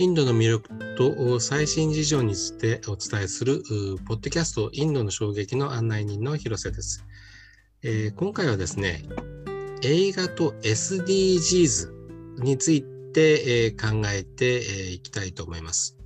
[0.00, 3.64] インドの魅力と最新事情についてお伝えする
[4.06, 7.04] ポッドキャストインドの衝撃の案内人の広瀬です、
[7.82, 9.02] えー、今回はですね
[9.82, 11.90] 映画と SDGs
[12.38, 15.96] について、え、考えてい、えー、きたいと思います。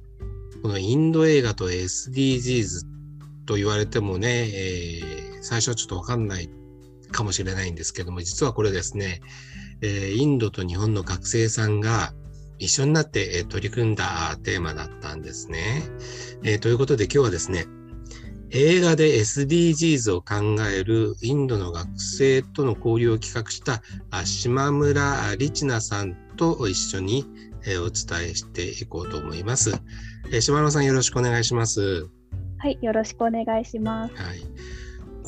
[0.63, 2.87] このインド映画と SDGs
[3.45, 6.49] と言われてもね、えー、最初はちょっとわかんない
[7.11, 9.21] かもしれないんですけども実はこれですね、
[9.83, 12.15] えインドと日本の学生さんが
[12.63, 15.83] 一緒になって取り組んだテーマだったんですね。
[16.45, 17.67] えー、ということで今日はですね、
[18.51, 23.83] 映画で SDGs を考えるインドの学生との交流を企画した
[24.25, 27.27] 島村リチナさんと一緒に
[27.85, 29.73] お伝えしていこうと思います。
[30.41, 32.07] 島村さんよろしくお願いします。
[32.59, 34.15] はい、よろしくお願いします。
[34.15, 34.52] はい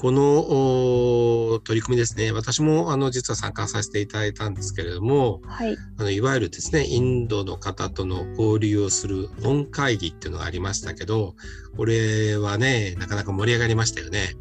[0.05, 11.37] この取り組みですね、私もあの実は参加させていただいたんですけれども、はい、あのいわゆるですね、インドの方との交流をする本会議っていうのがありましたけど、
[11.79, 14.35] これはね、なかなか盛り上がりましたよね。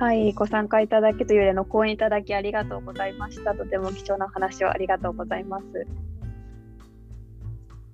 [0.00, 3.54] はい、ご参加いただきというよりの講演いただきありがとうございました。
[3.54, 5.64] とても貴重な話をありがとうございます。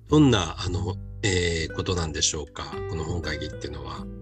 [0.09, 4.16] どんなあの、えー、ことなんでしょうか、この本会議っていうのは。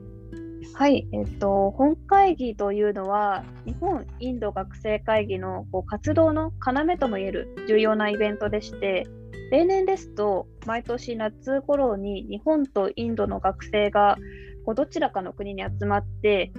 [0.77, 9.07] はい、えっと、本会議というのは、日本インド学生会議のこう活動の要ともいえる重要なイベントでして、
[9.51, 14.17] 例年ですと、毎年夏頃に日本とインドの学生が
[14.65, 16.51] こうどちらかの国に集まって、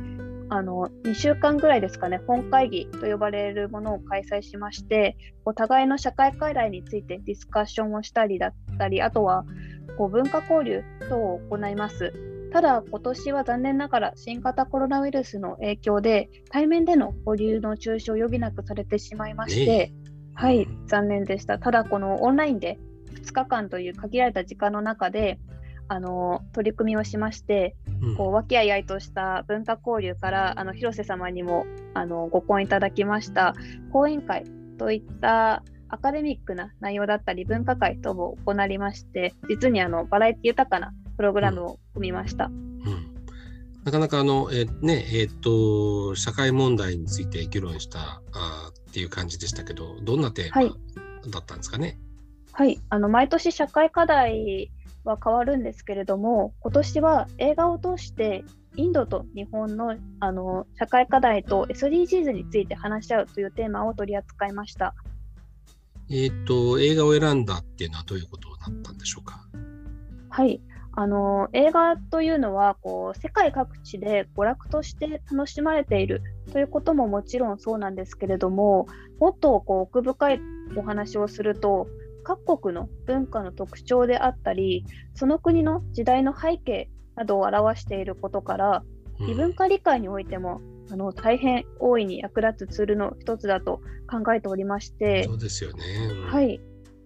[0.48, 9.44] あの2週間ぐらいですかね、本会議と呼ばれるものを開催しまして、お互いの社会課題についてディスカッションをしたりだったり、あとは
[9.98, 12.35] こう文化交流等を行います。
[12.52, 19.92] ただ、今年は残念ながら新型コロナウイルスの影響で対面での保留の中止を余儀なくされてしまいまして、
[20.34, 21.58] はい、残念でした。
[21.58, 22.78] ただ、このオンラインで
[23.14, 25.38] 2日間という限られた時間の中で、
[25.88, 31.64] あの取り組みをしまして、うん、こう和気あいあいとした文化交流からあの広瀬様にも
[31.94, 33.54] あのご講演いただきました。
[33.92, 34.44] 講演会
[34.78, 42.46] といったアカデミックな内容だったり文化会等を行いまして実にあのバラエティ豊かなプログラムを組みました。
[42.46, 43.14] うん、
[43.84, 50.76] なかなかあの、えー、ねえー、っと社会問題について議論したあっていう感じでしたけどどんなテーマ
[51.30, 51.98] だったんですかね？
[52.52, 54.70] はい、はい、あの毎年社会課題
[55.04, 58.44] は変わるんですけれども今年は映画を通して
[58.76, 64.94] インドと日本のあの社会課題と SDGs について話し合うというテーマを取り扱いました。
[66.10, 69.40] えっ、と映画を選んだっていうのはどういうことだったんでしょうか？
[70.28, 70.60] はい、
[70.98, 78.86] あの映画というのはこう世界各地で娯楽として楽しまれているということももちろんそうなんですけれども
[79.20, 80.40] もっとこう奥深い
[80.74, 81.86] お話をすると
[82.24, 88.82] 各国の文化の特徴であったりその国の時代の背景などを表していることから
[89.28, 95.82] 異文化理解においてもあの大変大いに役立つツールの一つだと考えておりましてそうですよね、
[96.30, 96.58] はい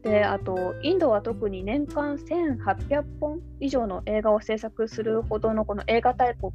[0.02, 6.52] であとインドは特に年間1800本以上の映画を制作するほどのこの映画大国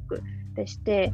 [0.54, 1.12] でして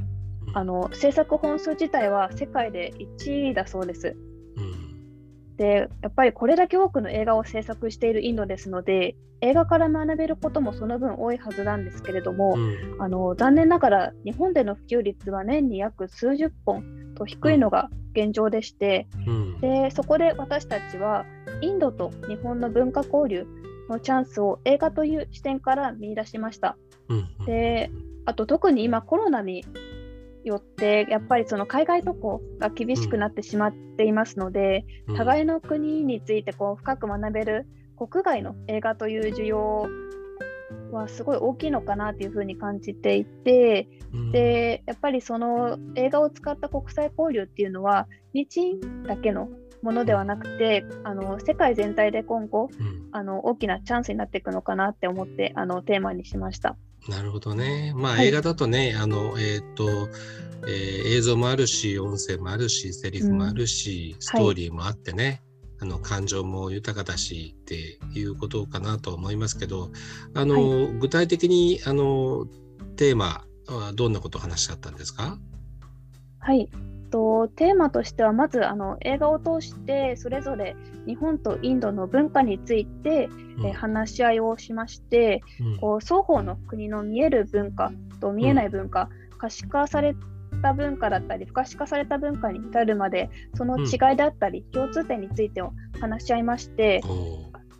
[0.55, 4.17] あの制作本数自体は世界で1位だそうです。
[5.57, 16.85] でやっぱりこれだけ多くの映画を制作しているインドですので映画から学べることもその分多いはずなんですけれども、うん、あの残念ながら日本での普及率は年に約数十本
[17.17, 21.27] と低いのが現状でして、うん、でそこで私たちは
[21.63, 23.47] インドと日本の文化交流
[23.89, 26.77] のチャンスを映画という視点から見出しました。
[27.09, 27.91] うん、で
[28.25, 29.65] あと特に今コロナに
[30.45, 37.67] よってやっぱりその海外渡航が厳しくなってしまっていますので、うん、互いの国についてこう深く学べる
[37.97, 39.87] 国外の映画という需要
[40.91, 49.49] はすごい大きいのかなというふうに感じていて、うん、でやっぱりその映画を使った国際交流っていうのは日だけの
[49.83, 56.77] ものではなくてあの世界全体で今後、うん、あの大きなチャンスになっていくのかなって思ってあのテーマにしました。
[57.09, 57.93] なるほどね。
[57.97, 60.09] まあ、はい、映画だとね、あのえっ、ー、と、
[60.69, 65.41] えー、映像もあるし音声もあるしセリフもあるし、うん、ストーリーもあってね、はい、
[65.81, 69.91] あの感情も豊かだしっていうことかなと思いますけど
[70.35, 72.47] あの、はい、具体的にあの
[72.95, 75.39] テーマはどんなことを話し合ったんですか？
[76.39, 76.69] はい
[77.13, 80.75] とテーマとしてはまずあの映画を通してそれぞれ
[81.07, 83.29] 日本とインドの文化について、
[83.59, 90.17] うん、え話し合いをしまして、うん、こう双方の国の見える文化と見えない文化、うん、可視化され
[90.63, 97.03] た文化だったり不可視化された文化に至るまでその違いであったり、共通点についてを話し合いまして、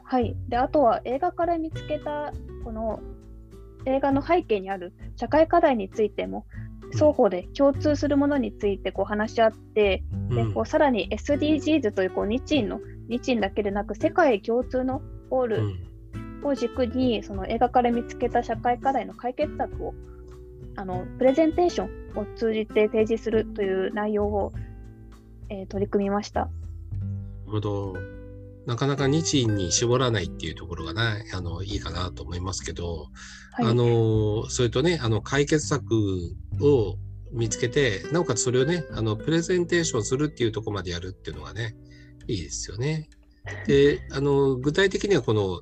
[0.05, 2.33] はい、であとは映画から見つけた
[2.65, 3.01] この
[3.87, 6.45] 映画の背景にある社会課題についても
[6.93, 15.93] 双方で共通するものについてこう話し合って、でこうさらに SDGs というこう日印の日印だけでなく世界共通のゴールうん
[16.45, 19.95] を軸にその映画から見つけた社会課題の解決策を
[20.75, 24.53] あのプレゼンテーションを通じて提示するという内容を、
[25.49, 26.41] えー取り組みました。
[26.41, 26.49] な
[27.47, 28.22] るほど。
[28.67, 33.09] なかなか日印に絞らないっていうところがなあのいいかなと思いますけど、
[33.53, 35.85] はい、あのそれとねあの解決策
[36.61, 36.97] を
[37.33, 41.75] 見つけてなおかつそれをねあのプレゼンテーションするっていうところまでやるっていうのがね
[42.29, 43.09] いいですよね。
[43.67, 45.61] であの具体的にはこの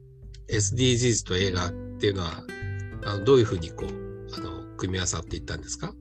[0.49, 2.45] SDGs と映画っていうのは
[3.05, 5.95] あのどういうふうにこうあの組み合わさっていったんですか？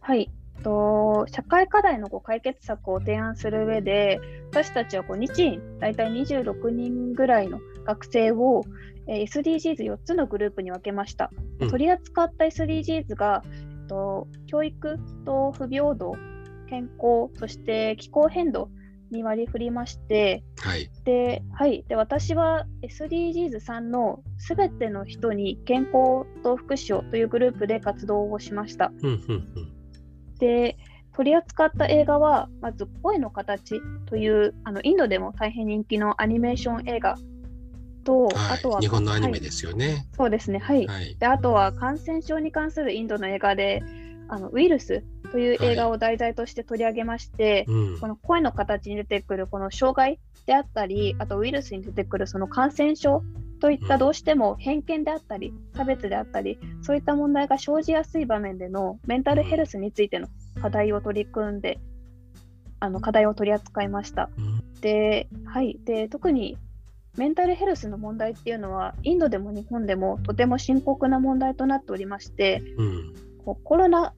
[0.00, 0.30] はい、
[0.62, 4.20] と社会課題のこう解決策を提案する上で
[4.50, 8.62] 私たちはこう日印大体26人ぐらいの学生を、
[9.06, 11.30] えー SDGs4 つのグループに分けました。
[11.60, 16.16] うん取り扱った SDGs が、えっと教育と不平等、
[16.68, 18.70] 健康、そして気候変動
[19.10, 20.90] に割り振りまして、はい。
[21.04, 28.92] ではい、で私は SDGs3 のすべての人に健康と福祉をというグループで活動をしました。
[29.02, 29.73] うんうんうん
[30.44, 30.76] で
[31.16, 37.16] 取り扱った映画はまず「声の形」というあのインドでも大変人気のアニメーション映画
[38.04, 40.06] と、あとは、はい日本のアニメはいですよね。
[40.14, 41.16] そうですねはい、はい。
[41.18, 43.82] であとは感染症に関するインドの映画で
[44.28, 45.02] 「あのウイルス」
[45.32, 53.22] という映画を題材として取り上げまして、うんこの声の形に出てくるこの障害であったりあとウイルスに出てくるその感染症
[53.64, 60.28] といったどうしても偏見であったり差別であったりそういった問題が生じやすい場面でのメンタルヘルスについての
[60.60, 61.80] 課題を取り組んで
[62.78, 64.28] あの課題を取り扱いました。
[64.36, 64.80] うん。
[64.82, 66.58] で,、はい、で特に
[67.16, 73.14] メンタルヘルスの問題っていうのはインドでも日本でもとても深刻な問題となっておりましてうん。
[73.46, 74.12] こうコロナ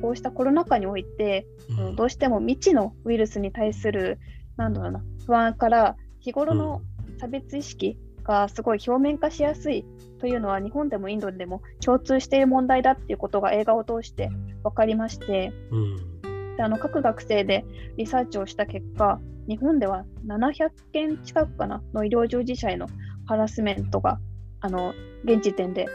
[0.00, 1.96] こうしたコロナ禍においてうん。
[1.96, 4.18] どうしても未知のウイルスに対する
[4.56, 6.80] なんだろうな不安から日頃の
[7.20, 9.84] 差別意識がすごい表面化しやすい
[10.20, 14.30] というのは日本でもインドでも共通している問題だっていうことが映画を通して
[14.62, 15.52] 分かりまして。
[15.72, 16.18] うん
[16.58, 17.64] であの各学生で
[17.96, 22.88] リサーチをした結果日本では700件近くかなの医療従事者への
[23.26, 24.18] ハラスメントが
[24.60, 24.92] あの
[25.22, 25.86] 現時点で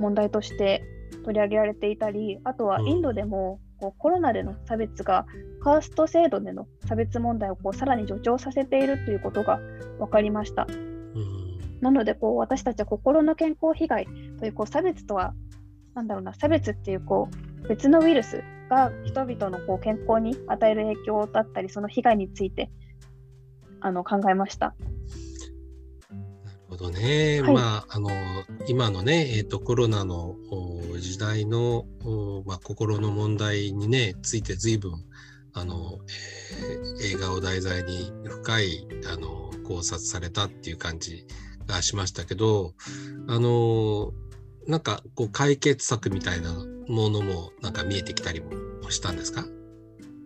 [0.00, 0.82] 問題として
[1.24, 2.88] 取り上げられていたりあとはうん。
[2.88, 5.24] インドでもこうコロナでの差別が
[5.62, 9.60] カースト制度での差別問題をこうさらに助長させているということが
[10.00, 10.66] 分かりました。
[11.82, 14.06] うんなのでこう私たちは心の健康被害
[14.38, 15.34] というこう差別とは
[15.94, 17.28] なんだろうな差別っていうこ
[17.64, 22.70] う別のウイルスが人々のこう健康に与える影響だったりその被害について
[23.80, 24.74] あの考えました。
[26.10, 26.24] なる
[26.68, 27.42] ほどね。
[27.42, 28.10] はいまあ、あの、
[28.68, 34.92] 今のね、えっ、と、コロナのお時代の、おまあ、心の問題にね、ついて随分、
[35.52, 41.26] あの、えー映画を題材に深い、あの、考察されたっていう感じ
[41.72, 42.74] がしましたけど、
[43.28, 44.12] あの、
[44.66, 46.52] なんか、こう、解決策みたいな
[46.88, 49.44] ものも、なんか見えてきたりもしたんですか？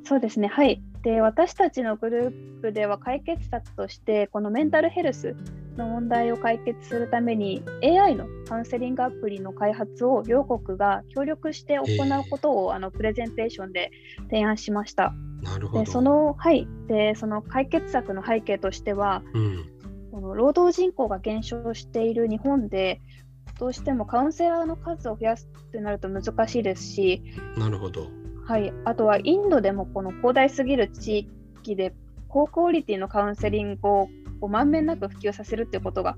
[0.05, 5.35] そうですねはいで私たちのグループでは解決策としてこのメンタルヘルス
[5.77, 13.91] の問題を解決するために AI のカウンセリングアプリの開発を両国が協力して行うことを、あのプレゼンテーションで
[14.31, 15.13] 提案しました。
[15.43, 15.85] なるほど。
[15.85, 19.65] でそのはいでその解決策の背景としてはうん。
[20.17, 23.03] この労働人口が減少している日本で
[23.59, 27.23] どうしてもカウンセラーの数を増やすってなると難しいですし、
[27.59, 28.07] なるほど。
[28.47, 31.29] はい、あとはインドでもこの広大すぎる地
[31.61, 31.95] 域で
[32.29, 34.09] 高クオリティのカウンセリングを
[34.41, 36.17] こうまんべんなく普及させるっていうことが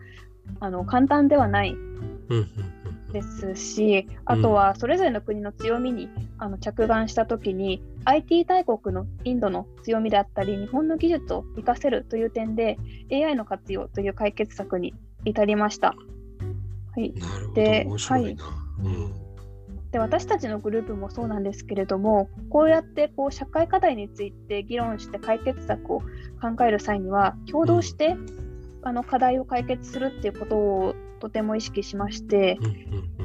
[0.60, 1.72] あの簡単ではない。
[1.72, 1.78] うん
[2.28, 2.77] うんうん
[3.12, 12.78] ですし、あとはそれぞれの国の強みにあの着眼したときに、IT 大国のインドの強みであったり、日本の技術を活かせるという点で、
[13.10, 15.94] AI の活用という解決策に至りました。
[16.94, 17.52] はい、なるほど。
[17.54, 18.44] で面白いな。
[18.82, 19.28] うん。
[19.90, 28.16] で私たちのグループもそうなんですけれども、こうやってこう社会課題について議論して解決策を考える際には、共同して、
[28.82, 32.58] あの課題を解決するっていうことをとても意識しまして、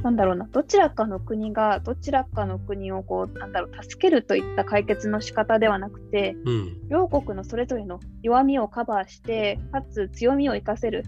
[0.03, 6.89] なんだろうな、どちらかの国がどちらかの国をこう、なんだろう、助けるといった解決の仕方ではなくて、うん。
[6.89, 11.03] 両国のそれぞれの弱みをカバーして、かつ強みを生かせる、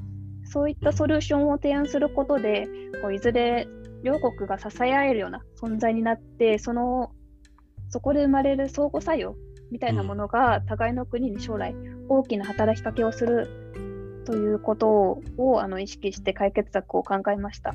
[0.46, 2.68] そういったソリューションを提案することで、
[3.02, 3.68] こういずれ
[4.04, 7.12] 両国が支え合えるような存在になって、その
[7.90, 9.36] そこで生まれる相互作用
[9.72, 11.76] みたいなものが、互いの国に将来
[12.08, 13.50] 大きな働きかけをする
[14.26, 17.74] ということをあの意識して解決策を考えました。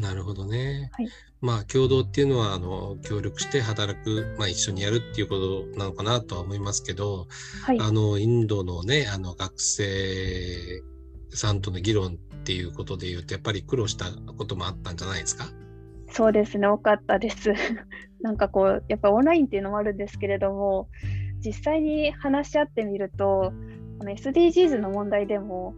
[0.00, 0.90] なるほどね。
[0.92, 1.08] はい、
[1.40, 5.36] まあ共同っていうのはあの協力して働く、まあ、一緒にやるっていうこ
[5.72, 7.26] となのかなとは思いますけど、
[7.64, 10.82] はい、あのインドのねあの学生
[11.30, 15.46] さんとの議論っていうことでいうとやっぱり苦労したこともあったんじゃないですか？
[16.10, 17.52] そうですね多かったです。
[18.20, 20.88] なんかこうやっぱオンラインっていうのもあるんですけれども
[21.44, 23.52] 実際に話し合ってみると
[23.98, 25.74] この SDGs の問題でも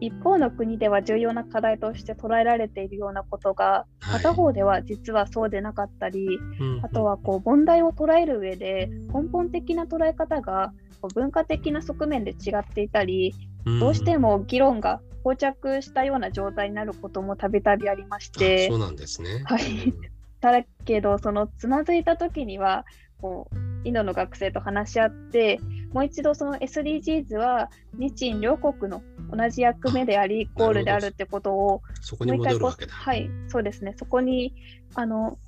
[0.00, 6.38] 一方の国では重要な課題として捉えられているようなことが、片方では実はそうでなかったり、はい、
[6.84, 10.72] あとはこう問題を捉える上で根本的な捉え方が
[11.14, 18.68] 文化的な側面で違っていたり、どうしても議論が膠着したような状態になることもたびたびありまして。
[18.68, 19.94] そうなんですね、はい、
[20.40, 22.84] だけどそのつまずいた時には
[23.20, 25.60] こうインドの学生と話し合って
[25.92, 32.92] もう一度その SDGs は日印両国の同じ役目でありイコールであるってことをそこに戻るわけだ。
[32.92, 33.94] はいそうですね。
[33.98, 34.54] そこに
[34.94, 35.38] あの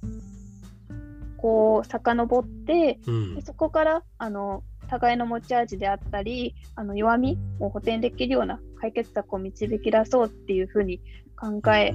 [1.37, 11.01] こう遡って、うん、そこからあの互いの持ち味であったりあの弱みを補填できるような解決策を導き出そうっていうふうに
[11.35, 11.95] 考え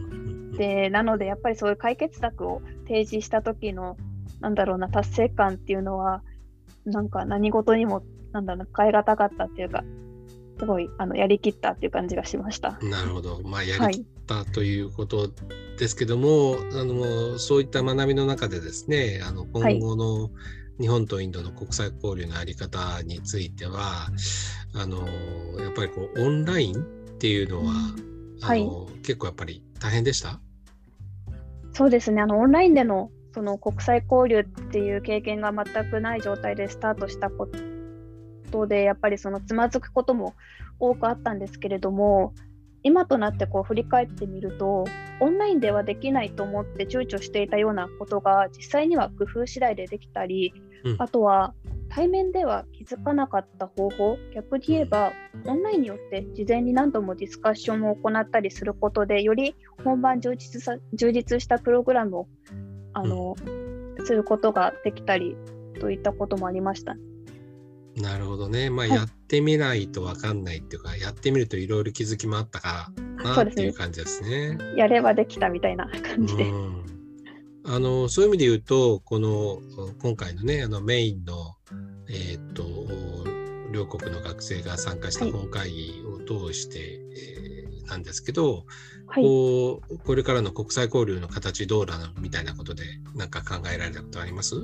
[0.58, 3.98] てなのでやっぱりそういう解決策を提示した時の
[4.42, 6.24] なんだろうな達成感っていうのは
[6.86, 9.84] なんか何事にもなんだろうな変え難かったっていうか
[10.60, 12.80] すごいあのやりきったっていう感じがしました。
[12.82, 15.30] なるほど、まあ、やりきったということ
[15.78, 20.30] ですけども、はい、あのそういった学びの中でですねあの今後の
[20.80, 24.08] 日本とインドの国際交流の在り方については
[24.76, 25.08] あの
[25.60, 26.84] やっぱりこうオンラインっ
[27.20, 27.74] ていうのは、
[28.42, 30.40] あの結構やっぱり大変でした？
[31.74, 32.22] そうですね。
[32.22, 37.60] あのオンラインでのその国際交流っていう経験が全くない状態でスタートしたこと
[38.68, 40.36] でやっぱりそのつまずくことも
[40.80, 42.34] 多くあったんですけれども
[42.84, 44.86] 今となってこう振り返ってみると
[45.20, 51.54] オンラインではできないと思って躊躇していたようなことが実際には工夫次第でできたり、うん、あとは
[51.90, 55.12] 対面では気づかなかった方法逆に言えば
[55.46, 62.28] オンラインによって事前に何度もディスカッションを行ったりすることでより本番充実さ充実したプログラムを
[62.94, 63.36] あの、
[63.98, 65.36] うん、することができたり
[65.80, 66.96] といったこともありました。
[67.98, 68.70] なるほどね。
[68.70, 72.92] まあ、やってみないと分かんないっていうか、やってみるといろいろ気づきもあったか
[73.24, 74.58] なっていう感じですね。
[74.76, 76.46] やればできたみたいな 感じで。
[77.70, 79.60] あのそういう意味で言うと、この
[80.00, 81.56] 今回のね、あのメインの、
[82.08, 82.64] えー、っと
[83.74, 88.64] 両国の学生が参加した本会議を通して、はい、えー、なんですけど、
[89.08, 92.84] はい、こうこれからの国際交流の形どうだみたいなことで
[93.16, 94.56] 何か考えられたことあります？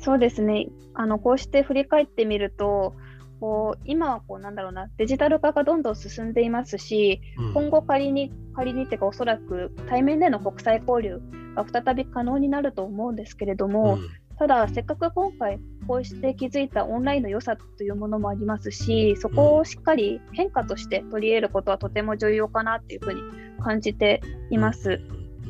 [0.00, 0.68] そうですね。
[0.94, 2.94] あのこうして振り返ってみると
[3.40, 4.88] こう今はこうなんだろうな。
[4.96, 11.20] デジタル化がどんどん進んでいますし、うん、今後仮に仮にっていうかおそらく対面での国際交流
[11.54, 23.20] が再び可能になると思うんですけれども、うん、ただせっかく今回こうして気づいたオンラインの良さというものもありますしそこをしっかり変化として取り入れることはとても重要かなっていうふうに
[23.62, 25.00] 感じています。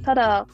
[0.05, 0.47] ただ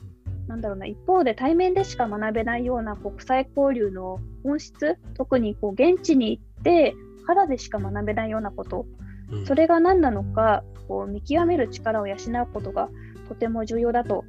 [0.46, 6.94] なんだろうな一方で対面でしか学べないような国際交流の本質特にこう現地に行って
[7.26, 8.86] 肌でしか学べないようなこと、
[9.32, 12.18] うん、それが何なのかこう見極める力を養う
[12.52, 12.88] ことが
[13.28, 14.24] とても重要だと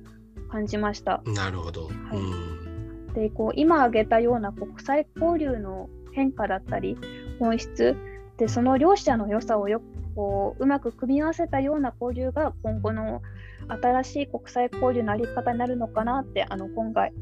[0.50, 1.21] 感じました。
[1.25, 2.17] なるほど、はい。
[2.17, 6.97] うん、でこう今挙げたような国際交流の変化だったり
[7.39, 7.95] 本質
[8.38, 13.21] でその両者の良さをよくこううまく組み合わせたような交流が今後の
[13.68, 17.14] 新しい国際交流の在り方になるのかなってあの今回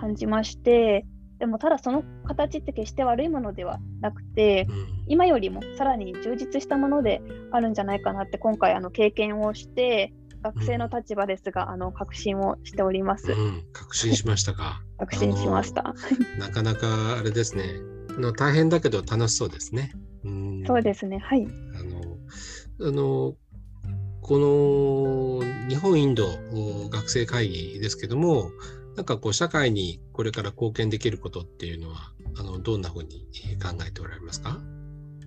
[0.00, 1.06] 感じまして
[1.38, 4.68] でもただその形って決して悪いものではなくて、
[5.08, 7.20] 今よりもさらに充実したもので
[7.50, 13.32] あるんじゃないかなって今回あの経験をして学生の立場ですが、あの確信をしております。
[13.32, 14.82] うん、確信しましたか。
[14.98, 15.94] 確信しました。
[16.38, 17.64] なかなかあれですね。
[18.16, 19.92] あの大変だけど楽しそうですね。
[20.24, 21.18] うん、そうですね。
[21.18, 21.46] はい。
[21.48, 23.34] あのあの
[24.22, 26.26] この日本インド
[26.90, 28.50] 学生会議ですけども、
[28.96, 33.26] なんかこう社会にこれから貢献できることっていうのは、あのどんなふうに
[33.60, 34.60] 考えておられますか？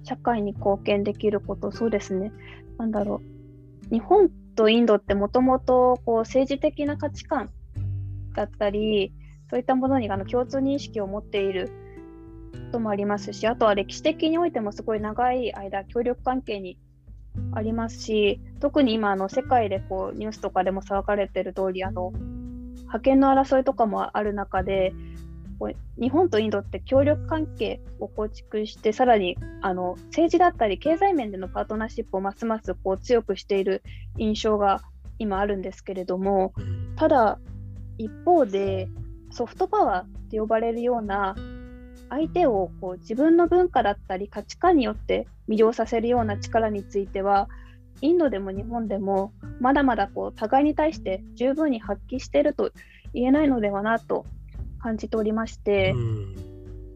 [0.04, 2.32] 社会に貢献できること、そうですね。
[2.78, 3.22] なんだろ
[3.92, 3.94] う。
[3.94, 7.50] 日本とインドってもともと政治的な価値観
[8.34, 9.14] だったり、
[9.50, 11.70] そういったものにあの共通認識を持っている
[12.72, 16.78] ともありますし、あとは歴史的においてもすごい長い間、協力関係に
[17.52, 22.14] ありますし、特に今、あの世界でこうニュースとかでも騒がれてる通り、あの
[22.88, 24.94] 覇権の争いとかもある中で、
[26.00, 33.82] 日本とインドって協力関係を構築して、さらにあの政治だったり経済面でのパートナーシップをますますこう強くしている
[34.18, 34.82] 印象が
[35.18, 36.54] 今あるんですけれども、
[36.96, 37.40] ただ、
[37.98, 38.90] 一方で
[39.32, 41.36] ソフトパワーって呼ばれるような
[42.10, 47.50] 相手をこう自分の文化だったり価値観によって魅了させるような力については
[48.02, 52.72] インドでも日本でもまだまだこう互いに対して十分に発揮していると
[53.14, 54.26] 言えないのではなと
[54.80, 56.36] 感じておりまして、うん、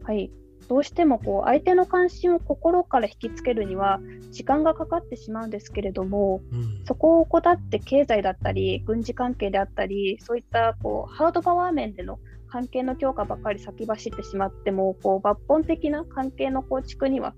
[0.04, 0.30] はい、
[0.68, 17.34] どうしてもこう相手の関心を心から引きつけるには時間がかかってしまうんですけれども、うん、そこを怠って経済だったり軍事関係であったりそういったこうハードパワー面での関係の強化ばっかり先走ってしまってもこう抜本的な関係の構築には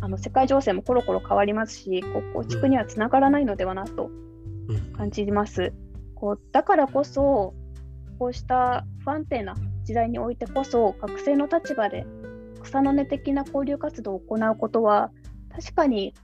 [0.00, 4.10] あの世界情勢もコロコロ変わりますしこう構築にはつながらないのではなと
[4.96, 5.72] 感じます。
[6.14, 7.54] こうだからこそ
[8.18, 12.06] こうした不安定な時代においてこそ学生の立場で
[12.62, 15.10] 草の根的な交流活動を行うことは
[15.54, 16.14] 確かに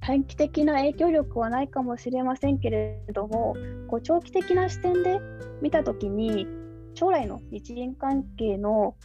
[0.00, 3.54] 短期的な影響力はないかもしれませんけれども
[3.88, 5.20] こう長期的な視点で
[5.60, 6.46] 見た時に
[6.94, 8.96] 将来の日銀関係の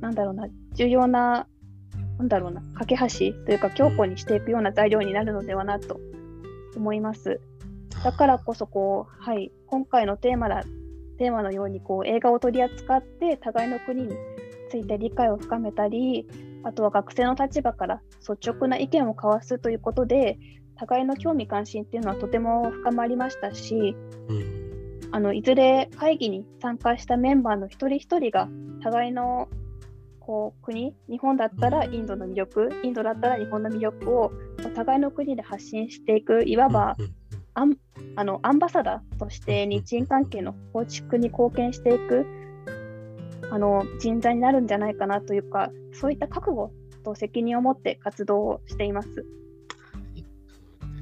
[0.00, 1.46] なんだろうな重要な
[2.22, 5.98] なんだろうな架け橋というか強固にしていくような材料になるのではなと
[6.76, 7.40] 思います。
[8.04, 10.62] だからこそこう、はい、今回のテーマだ
[11.18, 14.14] テーマのようにこう映画を取り扱って互いの国に
[14.70, 16.28] ついて理解を深めたり
[16.62, 20.38] あとは学生の立場から率直な意見を交わすということで
[20.76, 23.96] 互いの興味関心っていうのはとても深まりましたし、
[24.28, 28.48] うん、あのいずれ会議に参加したメンバーの一人一人が
[28.82, 29.48] 互いの
[30.24, 34.32] こう国日本だったらインドの魅力インドだったら日本の魅力を
[34.64, 36.96] お互いの国で発信していくいわば、
[37.54, 37.76] アン
[38.14, 42.24] あのアンバサダーとして日印関係の構築に貢献していく
[43.50, 46.70] あの人材になるんじゃないかなというかそういった覚悟
[47.04, 49.26] と責任を持って活動をしています。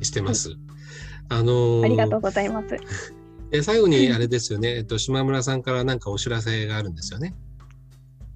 [0.02, 0.48] してます。
[0.48, 0.58] はい、
[1.28, 2.76] あのー、ありがとうございます。
[3.52, 7.34] え最後にあれですよね、えっと、島村さんから何かお知らせがあるんですよね。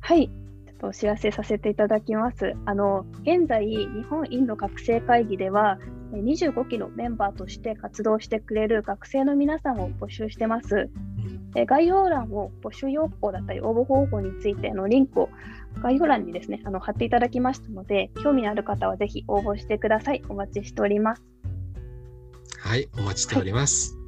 [0.01, 0.31] はい、
[0.83, 2.55] お知らせさせていただきます。
[2.67, 5.79] あの現在、日本インド学生会議では、
[6.13, 10.91] 25期のメンバーとして活動してくれる学生の皆さんを募集してます。
[11.67, 15.29] 概要欄を募集要項だったり応募方法についてのリンクを
[15.81, 20.23] 概要欄にですねあの貼っていただきましたので、興味のある方はぜひ応募してください。
[20.29, 21.23] お待ちしております。
[22.59, 23.95] はい、お待ちしております。
[23.95, 24.04] はい